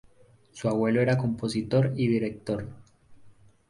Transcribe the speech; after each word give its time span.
Su 0.51 0.67
abuelo 0.67 0.99
era 0.99 1.15
compositor 1.19 1.93
y 1.95 2.07
director. 2.07 2.65